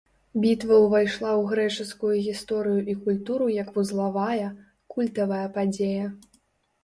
Бітва 0.43 0.77
ўвайшла 0.83 1.27
ў 1.31 1.49
грэчаскую 1.49 2.13
гісторыю 2.29 2.79
і 2.93 2.95
культуру 3.03 3.49
як 3.57 3.69
вузлавая, 3.75 4.49
культавая 4.95 5.45
падзея. 5.59 6.07